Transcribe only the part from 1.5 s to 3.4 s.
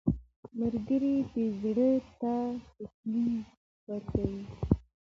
زړه ته تسلي